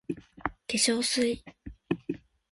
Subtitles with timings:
[0.67, 1.43] 化粧水
[2.09, 2.17] ｓ